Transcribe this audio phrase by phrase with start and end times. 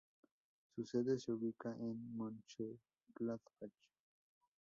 [0.73, 3.69] Su sede se ubica en Mönchengladbach.